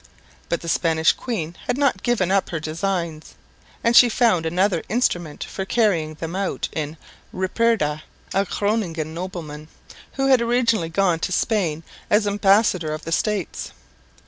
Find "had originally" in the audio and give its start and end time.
10.25-10.89